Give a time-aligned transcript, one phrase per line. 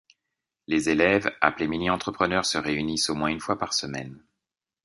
[0.65, 4.25] Les élèves, appelés mini-entrepreneurs se réunissent au moins une fois par semaine.